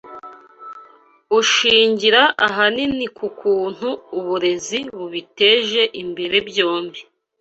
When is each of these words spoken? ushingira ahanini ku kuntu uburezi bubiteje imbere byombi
ushingira 1.39 2.21
ahanini 2.47 3.05
ku 3.17 3.27
kuntu 3.39 3.89
uburezi 4.17 4.79
bubiteje 4.97 5.81
imbere 6.01 6.35
byombi 6.47 6.99